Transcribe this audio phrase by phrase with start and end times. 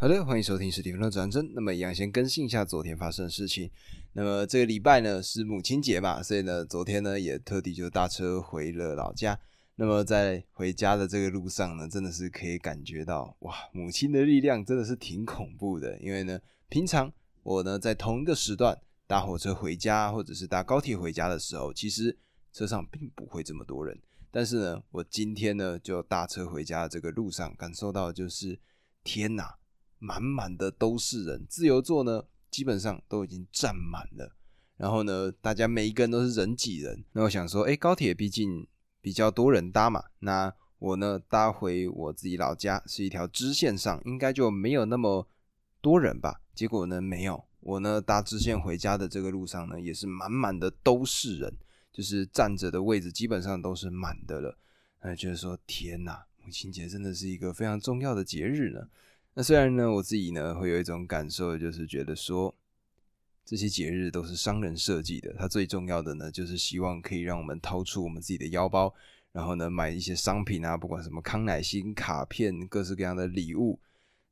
[0.00, 1.52] 好的，欢迎收听史蒂芬的转真。
[1.52, 3.70] 那么一样先更新一下昨天发生的事情。
[4.14, 9.38] 那么这个礼拜呢是母亲节嘛，所以呢昨天呢也特地就搭车回了老家。
[9.74, 16.00] 那么在回家的这个路上呢，真的是可以感觉到哇，母亲的力量真的是挺恐怖的。
[16.00, 16.40] 因为呢，
[16.70, 17.12] 平常
[17.42, 18.74] 我呢在同一个时段
[19.06, 22.16] 搭火车回家，或者是搭高铁回家的时候，其实
[22.54, 24.00] 车上并不会这么多人。
[24.30, 28.58] 但是呢，我今天呢就搭车回家的这个路上，感受到就是
[29.04, 29.59] 天哪！
[30.00, 34.34] 满满的都是人，自由座呢基本上都已经占满了。
[34.76, 37.04] 然后呢，大家每一个人都是人挤人。
[37.12, 38.66] 那我想说，哎，高铁毕竟
[39.02, 45.28] 比较多人搭嘛，那我呢搭回我自己老家是一条支线上，应该就没有那么
[45.82, 46.40] 多人吧？
[46.54, 51.54] 结果呢没有，我呢搭支线回家的这个路上呢，也是满满的都是人，
[51.92, 54.56] 就是站着的位置基本上都是满的了。
[55.02, 58.80] 那觉得说，天哪，母亲节真的是一个非常重要的节日呢。
[59.40, 62.54] 那虽然呢，我自己呢会有一种感受，就是觉得说
[63.42, 68.94] 这些节日都是商人设计的，它最重要的呢就是希望可以让我们掏出我们自己的腰包，
[69.32, 73.80] 然后呢买一些商品啊，不管什么康乃馨卡片、各式各样的礼物。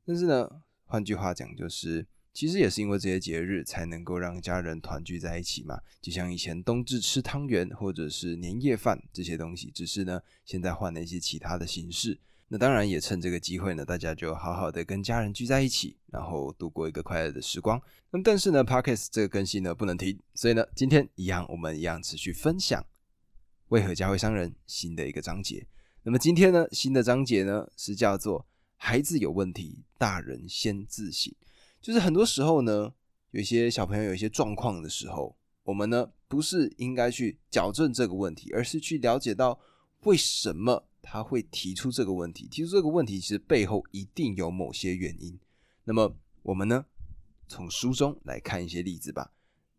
[0.05, 0.47] 但是呢，
[0.85, 5.81] 换句话讲，就是其实也是因为这些节日才能够让家人团聚在一起嘛。
[5.99, 12.19] 就像以前冬至吃汤圆或者是年夜饭这些东西，只是呢现在换了一些其他的形式。
[12.51, 17.79] 那当然也趁这个机会呢，大家就好好的跟家人聚在一起，然后度过一个快乐的时光。
[18.09, 22.83] 那么但是呢，Pockets 这个更新呢不能停，所以呢，今天一样我们一样持续分享
[23.67, 25.67] 为何家会伤人新的一个章节。
[26.01, 31.31] 那么今天呢，新的章节呢是叫做孩子有问题，大人先自省。
[31.79, 32.91] 就是很多时候呢，
[33.29, 39.59] 有一些小朋友有一些状况的时候，我们呢不是应该去矫正这个问题，而是去了解到
[40.05, 40.88] 为什么。
[41.11, 45.39] 他会提出这个问题，提出这个问题其实背后一定有某些原因。
[45.85, 46.85] 那么我们呢，
[47.47, 49.31] 从书中来看一些例子吧。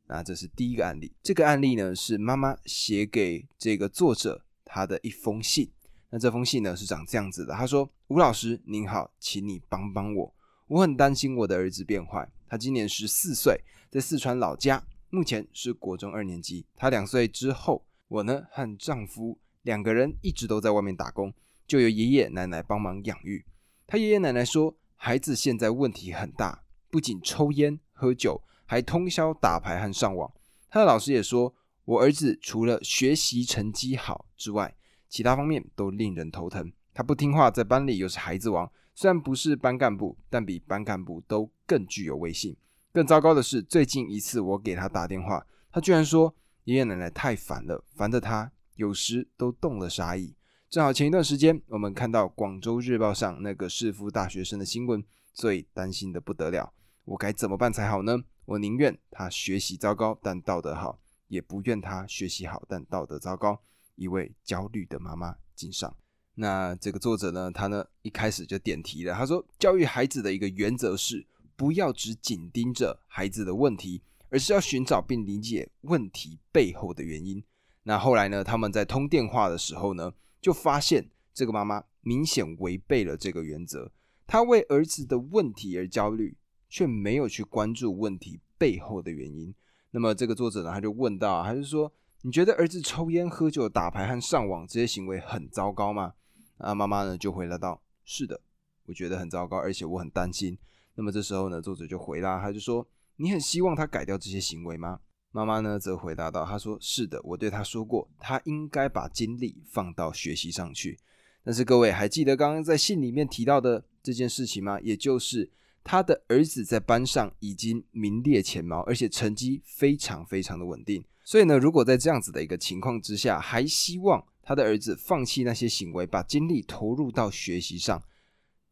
[0.08, 5.70] 那这是第一个案例，这个案例呢是妈妈写给这个作者他的一封信。
[6.10, 10.34] 那这封信呢是长这样子的，他说：“吴老师您好，请你帮帮我，
[10.66, 12.28] 我很担心我的儿子变坏。
[12.48, 16.66] 他今年十四岁，在四川老家，目前是国中二年级。
[16.74, 21.32] 他两岁之后，我呢和丈夫。”两个人一直都在外面打工，
[21.66, 23.44] 就由爷爷奶奶帮忙养育。
[23.86, 30.32] 他爷爷奶奶说，孩子现在问题很大，不仅抽烟喝酒，还通宵打牌和上网。
[30.70, 31.54] 他的老师也说，
[31.84, 34.74] 我儿子除了学习成绩好之外，
[35.08, 36.72] 其他方面都令人头疼。
[36.94, 42.56] 他不听话，在班里又是孩子王，虽然不是班干部，但比班干部都更具有威信。
[42.92, 46.34] 更糟糕的是，最近一次我给他打电话，他居然说
[46.64, 48.52] 爷爷奶奶太烦了，烦得他。
[48.80, 50.34] 有时都动了杀意。
[50.70, 55.04] 正好前一段时间，我们看到广州日报上那个市附大学生的新闻，
[55.34, 56.72] 所以担心的不得了。
[57.04, 58.16] 我该怎么办才好呢？
[58.46, 60.98] 我宁愿他学习糟糕但道德好，
[61.28, 63.60] 也不愿他学习好但道德糟糕。
[63.96, 65.94] 一位焦虑的妈妈敬上。
[66.36, 69.12] 那这个作者呢，他呢一开始就点题了。
[69.12, 77.44] 他说，教育孩子的一个原则是，不要只紧盯着孩子的问题，而是要寻找并理解问题背后的原因。
[77.90, 78.44] 那后来呢？
[78.44, 83.90] 他们在通电话的时候呢，就发现这个妈妈明显违背了这个原则。
[84.28, 86.36] 她为儿子的问题而焦虑，
[86.68, 89.52] 却没有去关注问题背后的原因。
[89.90, 91.92] 那么这个作者呢，他就问到，还是说，
[92.22, 96.12] 你觉得儿子抽烟、喝酒、打牌和上网这些行为很糟糕吗？
[96.58, 98.40] 啊，妈妈呢就回答道：是的，
[98.86, 100.56] 我觉得很糟糕，而且我很担心。
[100.94, 102.86] 那么这时候呢，作者就回答，他就说：
[103.16, 105.00] 你很希望他改掉这些行为吗？
[105.32, 110.98] 妈妈呢，则回答道：“她说是的，我对他说过，他应该把精力放到学习上去。
[111.44, 114.80] 但是各位还记得刚刚在信里面提到的这件事情吗？
[114.80, 115.48] 也就是
[115.84, 121.04] 他的儿子在班上已经名列前茅，而且成绩非常非常的稳定。
[121.24, 128.02] 所以呢，如果在这样子的一个情况之下，还希望他的儿子放弃那些行为，把精力投入到学习上，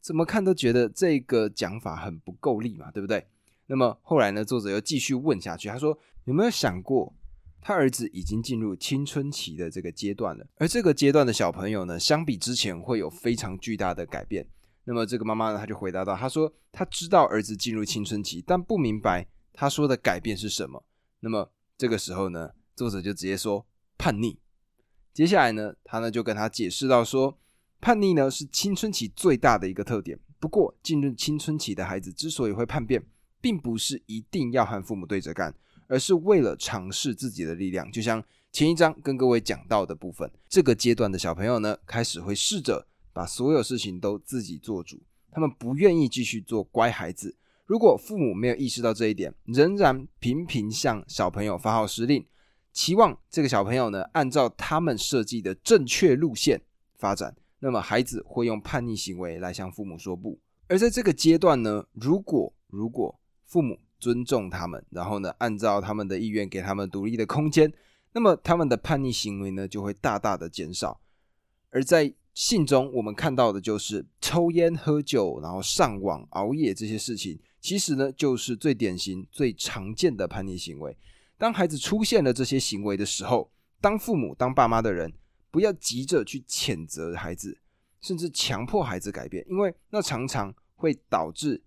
[0.01, 3.25] 怎么看都觉得这个讲法很不够力嘛，对不对？
[3.69, 7.11] 那么后来呢，作者又继续问下去，他说。”有没有想过，
[7.59, 14.47] 他儿子已经进入青春期的这个阶段了，而这个阶段的小朋友呢，相比之前会有非常巨大的改变。
[14.83, 20.83] 那么这个妈妈呢，她就回答到，她说她知道儿子进入青春期，但不明白他说的改变是什么。
[21.21, 23.65] 那么这个时候呢，作者就直接说
[23.97, 24.37] 叛逆。
[25.11, 27.39] 接下来呢，他呢就跟他解释到说，
[27.81, 30.19] 叛逆呢是青春期最大的一个特点。
[30.39, 33.03] 不过进入青春期的孩子之所以会叛变，
[33.41, 35.53] 并不是一定要和父母对着干。
[35.91, 45.01] 而是为了尝试自己的力量，就像前一章跟各位讲到的部分，这个阶段的小朋友呢，开始会试着把所有事情都自己做主。
[45.31, 47.35] 他们不愿意继续做乖孩子。
[47.65, 52.23] 如果父母没有意识到这一点，仍然频频向小朋友发号施令，
[52.71, 56.61] 期望这个小朋友呢按照他们设计的正确路线
[56.99, 60.39] 发展，那么孩子会用叛逆行为来向父母说不。
[60.67, 67.73] 而在这个阶段呢，如果如果父母尊重他们，然后呢按照他们的意愿给他们独立的空间，
[68.13, 71.01] 那么他们的叛逆行为呢就会大大的减少。
[71.71, 77.37] 而在信中我们看到的就是抽烟、喝酒，然后上网、熬夜这些事情。
[77.59, 80.95] 其实呢，就是最典型、最常见的叛逆行为。
[81.37, 83.51] 当孩子出现了这些行为的时候，
[83.81, 85.11] 当父母、当爸妈的人，
[85.51, 87.57] 不要急着去谴责孩子，
[87.99, 91.61] 甚至强迫孩子改变，因为那常常会导致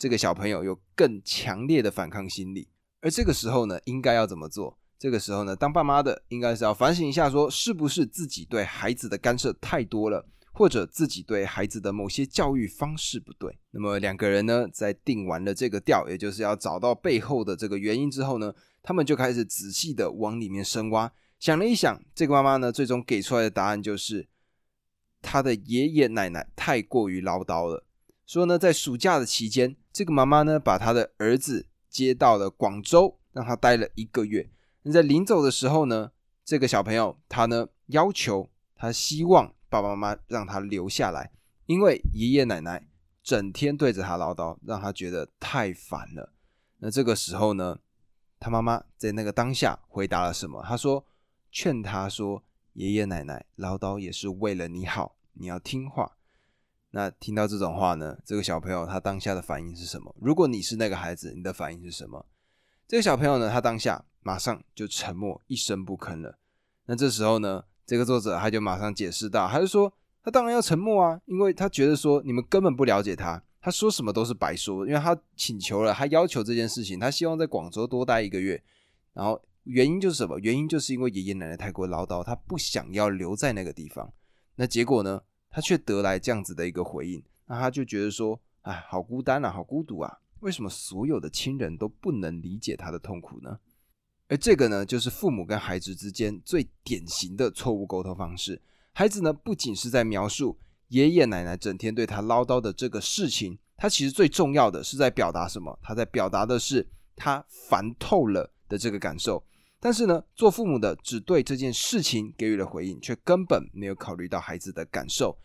[0.00, 2.66] 这个小朋友有更强烈的反抗心理。
[3.02, 4.78] 而这个时候呢，应该要怎么做？
[4.98, 10.26] 这个时候呢，当爸妈的应该是要反省一下，说是不是自己对孩子的干涉太多了。
[10.52, 18.52] 或者自己对孩子的某些教育方式不对，那么两个人呢，在定完了这个调，也就是要找到背后的这个原因之后呢，
[18.82, 21.10] 他们就开始仔细的往里面深挖。
[21.38, 24.28] 想了一想，这个妈妈呢，最终给出来的答案就是，
[25.22, 27.86] 她的爷爷奶奶太过于唠叨了。
[28.26, 34.50] 说呢，在暑假的期间，这个妈妈呢，把她的儿子接到了广州，让他待了一个月。
[34.82, 36.12] 那在临走的时候呢，
[36.44, 39.54] 这个小朋友他呢，要求他希望。
[39.68, 41.30] 爸爸妈妈让他留下来，
[41.66, 42.88] 因为爷爷奶奶
[43.22, 46.32] 整天对着他唠叨，让他觉得太烦了。
[46.78, 47.78] 那这个时候呢，
[48.40, 50.60] 他妈妈在那个当下回答了什么？
[50.66, 51.06] 他说
[51.52, 52.42] ：“劝他说，
[52.72, 56.16] 爷爷奶奶唠叨也是为了你好，你要听话。”
[56.92, 60.14] 那听到这种话呢，这个小朋友他当下的反应是什么？
[60.20, 62.26] 如果你是那个孩子，你的反应是什么？
[62.88, 66.38] 这个小朋友呢，他当下马上就沉默，一声不吭了。
[66.86, 67.64] 那这时候呢？
[67.86, 69.92] 这个作者他就马上解释道：“他就说，
[70.22, 74.86] 他当然要沉默啊，因为他觉得说你们根本不了解他，他说什么都是白说。
[74.86, 78.62] 因为他请求了，他要求这件事情，他希望在广州多待一个月。
[79.12, 80.38] 然后原因就是什么？
[80.38, 84.12] 原因就是因为爷爷奶奶太过唠叨，他不想要留在那个地方。
[84.54, 85.20] 那结果呢？
[85.50, 90.18] 他却得来这样子的一个回应，那他就觉得说，哎，好孤单啊，好孤独啊！
[90.40, 93.58] 为什么所有的亲人都不能理解他的痛苦呢？”
[94.28, 98.62] 而这个呢，就是父母跟孩子之间最典型的错误沟通方式。
[98.92, 100.56] 孩子呢，不仅是在描述
[100.88, 105.76] 爷爷奶奶整天对他唠叨的这个事情，他其实最重要的是在表达什么？
[105.82, 106.86] 他在表达的是
[107.16, 109.42] 他烦透了的这个感受。
[109.82, 115.38] 但是呢，做父母的只对这件事情给予了回应，却根本没有考虑到孩子的感受。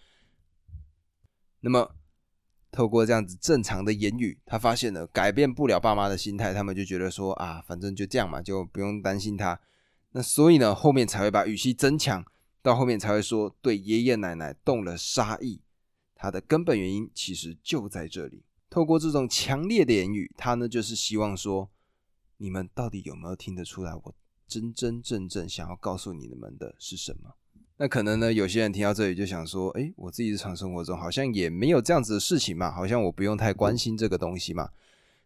[1.62, 1.96] 那么，
[2.70, 9.58] 透过这样子正常的言语，他发现了改变不了爸妈的心态，他们就觉得说啊，反正就这样嘛，就不用担心他。
[10.12, 12.24] 那所以呢，后面才会把语气增强，
[12.62, 15.62] 到后面才会说对爷爷奶奶动了杀意。
[16.14, 18.44] 他的根本原因其实就在这里。
[18.70, 21.70] 透过这种强烈的言语，他呢就是希望说，
[22.38, 24.16] 你们到底有没有听得出来，我
[24.48, 27.36] 真真正正想要告诉你们的是什么？
[27.78, 34.70] 那可能呢，有些人听到这里就想说，哎，我自己日常生活中好像也没有这样子的事情嘛，好像我不用太关心这个东西嘛。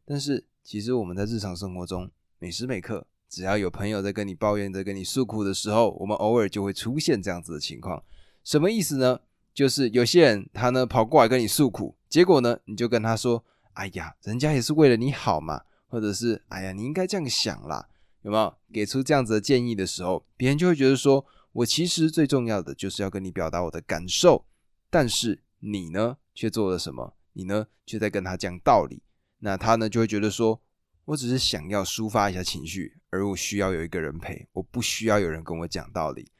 [0.03, 8.03] 但是其实我们在日常生活中，每时每刻，只要有朋友在跟你抱怨、在跟你诉苦的时候，我们偶尔就会出现这样子的情况。
[8.43, 9.19] 什么意思呢？
[9.53, 13.43] 就是有些人他呢跑过来跟你诉苦，结果呢你就跟他说，
[13.73, 17.87] 哎呀，人家也是为了你好嘛，或者是哎呀，你应该这样想啦，
[18.21, 18.55] 有没有？
[18.71, 21.25] 给出这样子的建议的时候，别人就会觉得说。
[21.51, 24.45] 我其实最重要的就是要跟你表达我的感受，
[24.87, 27.15] 但是你呢却做了什么？
[27.33, 29.01] 你呢却在跟他讲道理，
[29.39, 30.61] 那他呢就会觉得说，
[31.05, 36.31] 我只是想要抒发一下情绪，而我需要有一个人陪，我不需要有人跟我讲道理。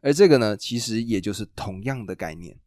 [0.00, 2.58] 而这个呢，其实也就是同样的概念。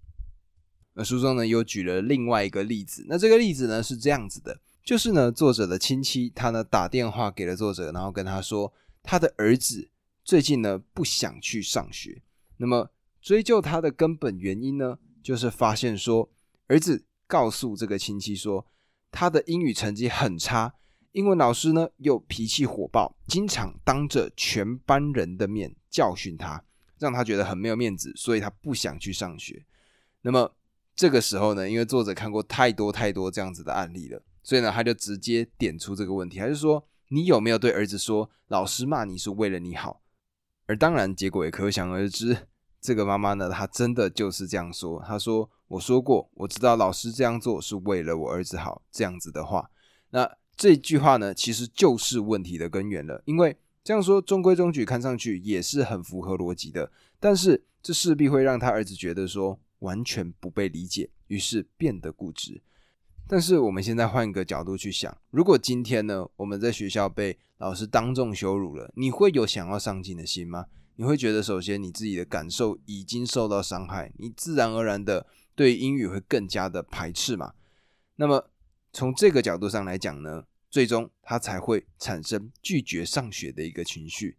[0.93, 9.87] 那书中呢又举了另外一个例子，那这个例子呢是这样子的，就是呢作者的亲戚他呢打电话给了作者，然后跟他说他的儿子。
[10.23, 12.23] 最近呢不想去上学，
[12.57, 12.89] 那么
[13.21, 16.27] 追究他的根本原因呢，就是发现说
[16.65, 18.65] 儿子告诉这个亲戚说
[19.11, 20.73] 他的英语成绩很差，
[21.11, 26.63] 英文老师呢又脾气火爆，经常当着全班人的面教训他，
[26.97, 29.63] 让他觉得很没有面子，所以他不想去上学。
[30.23, 30.55] 那么
[30.95, 40.01] 这个时候呢，因为作者看过太多太多这样子的案例了，所以呢他就直接点出这个问题，还是说你有没有对儿子说，老师骂你是为了你好？
[40.65, 42.47] 而当然，结果也可想而知。
[42.81, 45.03] 这个妈妈呢，她真的就是这样说。
[45.05, 49.69] 她说：“我说过，我知道老师这样做是为了我儿子好。”这样子的话，
[50.09, 50.27] 那
[50.57, 53.21] 这句话呢，其实就是问题的根源了。
[53.25, 56.91] 因为这样说中规中矩，看上去也是很符合逻辑的。
[57.19, 62.63] 但是这势必会让他儿子觉得说完全不被理解，于是变得固执。
[63.31, 70.65] 但是我们现在换一个角度去想，如果今天呢，我们在学校被老师当众羞辱了，你会有想要上进的心吗？
[70.95, 77.53] 你会觉得，首先你自己的感受已经受到伤害，你自然而然的对英语会更加的排斥嘛？
[78.15, 78.49] 那么
[78.91, 84.37] 从这个角度上来讲呢，最终他才会产生拒绝上学的一个情绪。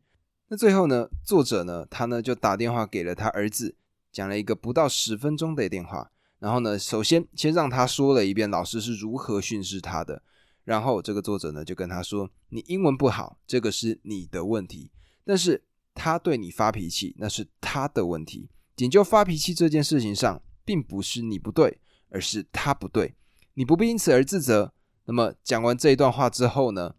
[0.48, 3.76] 那最后呢，作者呢，他呢就打电话给了他儿子，
[4.10, 6.10] 讲了一个不到十分钟的电话。
[6.40, 10.20] 然后呢，首先先让他说了一遍老师是如何训斥他的。
[10.64, 14.90] 然后这个作者呢就跟他说：“你英文不好，这个是你的问题。
[15.24, 15.62] 但是
[15.94, 18.50] 他对你发脾气，那是他的问题。
[18.74, 23.14] 仅就发脾气这件事情上，并不是你不对，而是他不对。
[23.54, 24.72] 你不必因此而自责。”
[25.06, 26.94] 那么讲完这一段话之后呢，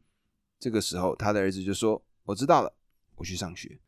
[0.59, 2.73] 这个时候他的儿子就说：“我知道了。”
[3.15, 3.79] 我去上学，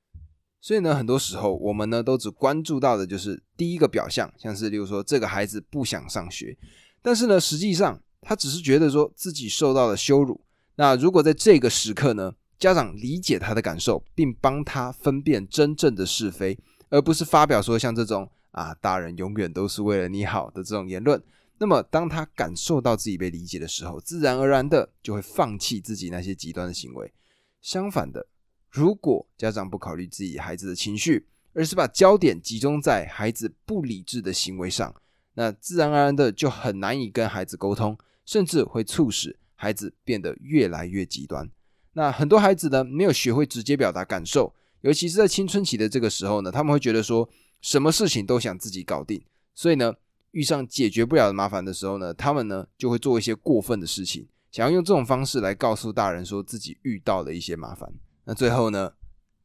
[0.64, 6.58] 所以呢，很多时候我们呢都只关注到的就是第一个表象，像是例如说这个孩子不想上学，
[7.02, 10.40] 但是呢，实际上他只是觉得说自己受到了羞辱。
[10.76, 21.22] 那如果在这个时刻呢，家长理解他的感受，并帮他分辨真正的是非，而不是发表说像这种啊大人永远都是为了你好的这种言论，
[21.58, 27.12] 那么当他感受到自己被理解的时候，自然而然的就会放弃自己那些极端的行为。
[27.62, 28.28] 相反的。
[28.74, 34.96] 如果家长不考虑自己孩子的情绪，而是把焦点集中在孩子不理智的行为上，
[35.36, 41.48] 那自然而然的就很难以跟孩子沟通，甚至会促使孩子变得越来越极端。
[41.92, 44.52] 那很多孩子呢，没有学会直接表达感受，
[44.82, 47.30] 尤其是在青春期的这个时候呢，他们会觉得说
[47.62, 49.94] 什么事情都想自己搞定，所以呢，
[50.32, 57.94] 遇上解决不了的麻烦的时候呢，他们呢就会做一些过分的事情，想要用这种方式来告诉大人说自己遇到了一些麻烦。
[58.26, 58.94] 那最后呢，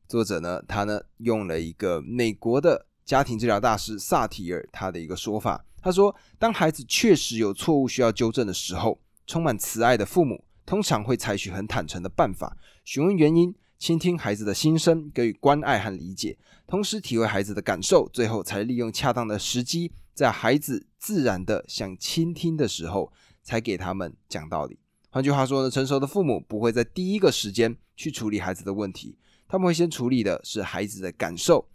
[0.06, 24.78] 作者呢，他呢用了一个美国的家庭治疗大师萨提尔他的一个说法，他说，当孩子确实有错误需要纠正的时候，充满慈爱的父母通常会采取很坦诚的办法，询问原因，倾听孩子的心声，给予关爱和理解，同时体会孩子的感受，最后才利用恰当的时机，在孩子自然的想倾听的时候，才给他们讲道理。
[25.11, 29.17] 换句话说呢，成熟的父母不会在第一个时间去处理孩子的问题，
[29.49, 31.67] 他们会先处理的是孩子的感受。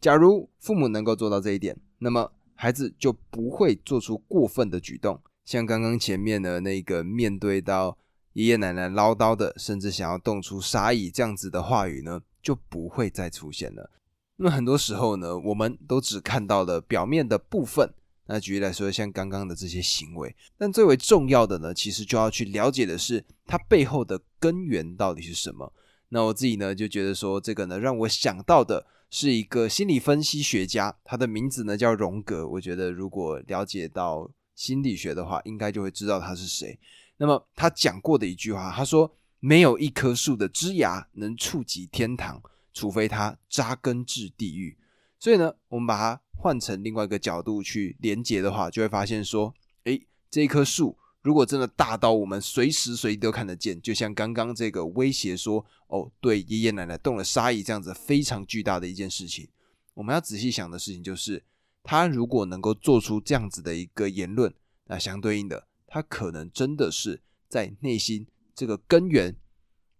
[0.00, 7.98] 假如父母能够做到这一点，那么孩子就不会做出过分的举动，像刚刚前面的那个面对到
[8.34, 13.90] 爷爷奶奶唠叨的，甚至想要动出杀意这样子的话语呢，就不会再出现了。
[14.36, 17.92] 那么很多时候呢，我们都只看到了表面的部分。
[18.28, 25.72] 那举例来说，像刚刚的这些行为，但最为重要的呢，其实就要去了解的是它背后的根源到底是什么。
[26.08, 32.48] 那我自己呢，就觉得说这个呢，让我想到的是一个心理分析学家，他的名字呢叫荣格。
[32.48, 36.76] 我觉得如果了解到心理学的话，应该就会知道他是谁。
[37.18, 42.42] 那么他讲过的一句话，他说：“没有一棵树的枝芽能触及天堂，
[42.72, 44.76] 除非它扎根至地狱。”
[45.20, 46.20] 所以呢，我们把它。
[46.36, 49.52] 换成另外一个角度去连接的话，就会发现说，
[49.84, 59.48] 诶，这棵树如果真的大到我们随时随地都看得见，就像刚刚这个威胁说，哦，对爷爷奶奶动了杀意这样子非常巨大的一件事情，
[59.94, 61.42] 我们要仔细想的事情就是，
[61.82, 69.34] 他如果能够做出这样子的一个言论，那相对应的，他可能真的是在内心这个根源，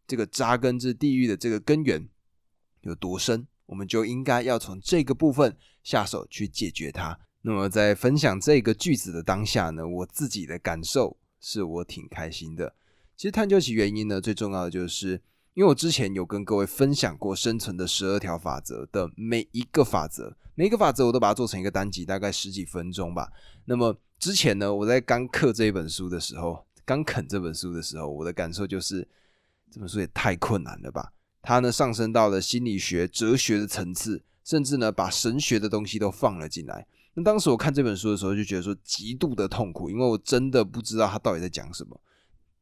[0.06, 2.08] 这个扎根至地狱的这个根源
[2.82, 3.48] 有多深。
[3.66, 7.16] 我们就应该要从这个部分下手去解决它。
[7.42, 12.74] 那么在分享这个句子的当下呢，我自己的感受是我挺开心的。
[13.16, 15.22] 其实探究其原因呢，最重要的就是
[15.54, 23.30] 因为我之前有跟各位分享过生存的十二条法则的每一个法则，每一个法则我都把它做成一个单集，大概十几分钟吧。
[23.64, 29.06] 那么之前呢，我在刚刻这本书的时候，刚啃这本书的时候，我的感受就是
[29.70, 31.12] 这本书也太困难了吧。
[31.42, 36.86] 它呢上升到了心理学、哲学的层次，甚至呢把神学的东西都放了进来。
[37.14, 42.00] 那当时我看这本书的时候，就觉得说极度的痛苦，因为我真的不知道他到底在讲什么。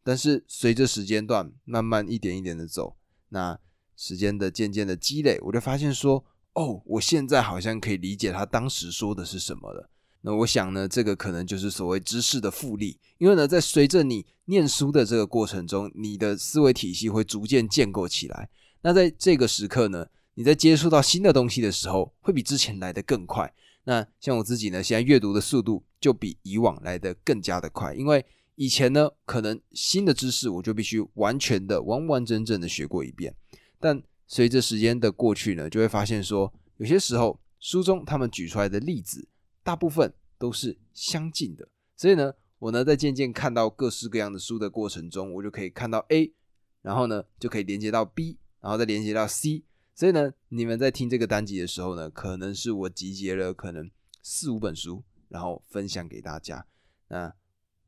[0.02, 2.96] 但是随着时间段慢慢一点一点的走，
[3.28, 3.58] 那
[3.96, 6.24] 时间的渐渐的积累，我就发现说，
[6.54, 9.90] 哦，我现在好像可以理解他当时说的是什么了。
[10.22, 18.48] 那我想呢，这个可能就是所谓知识的复利，因为呢，在随着你念书的这个过程中，你的思维体系会逐渐建构起来。
[18.82, 23.54] 那在这个时刻呢，你在接触到新的东西的时候，会比之前来的更快。
[23.84, 28.24] 那像我自己呢，现在阅读的速度就比以往来的更加的快，因为
[28.54, 33.34] 以前呢，可能新的知识我就必须完全的、完完整整的学过一遍。
[33.78, 39.28] 但随着时间的过去呢，就会发现说，有些时候书中他们举出来的例子。
[39.62, 46.34] 大部分都是相近的，所以呢，我呢在渐渐看到各式各样的书的过程中，我就可以看到 A，
[46.82, 49.62] 然后呢就可以连接到 B，然后再连接到 C。
[49.94, 53.90] 所以呢，你们在听这个单集的时候呢，可能是我集结了可能
[54.22, 56.66] 四五本书，然后分享给大家。
[57.08, 57.32] 那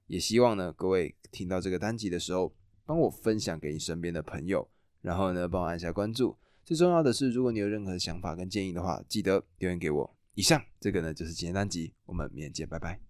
[0.06, 4.70] 也希望呢，各位听到这个单集的时候，帮我分享给你身边的朋友，
[5.00, 6.36] 然后呢，帮我按下关注。
[6.64, 10.16] 最重要的是，如果你有任何想法跟建议的话，记得留言给我。
[10.34, 13.00] 以上这个呢，就是今天单集，我们明天见，拜拜。